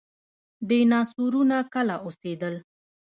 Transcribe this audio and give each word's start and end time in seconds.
ډیناسورونه 0.67 1.57
کله 1.73 1.95
اوسیدل؟ 2.05 2.55